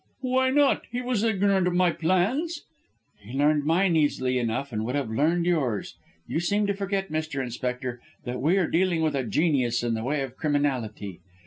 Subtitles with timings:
[0.21, 0.85] "Why not?
[0.91, 2.63] He was ignorant of my plans?"
[3.19, 5.93] "He learned mine easily enough, and would have learned yours.
[6.25, 7.39] You seem to forget, Mr.
[7.43, 11.19] Inspector, that we are dealing with a genius in the way of criminality.